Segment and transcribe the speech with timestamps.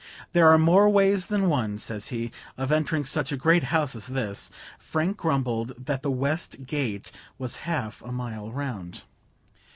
[0.33, 4.07] "There are more ways than one," says he, "of entering such a great house as
[4.07, 9.03] this." Frank grumbled that the west gate was half a mile round.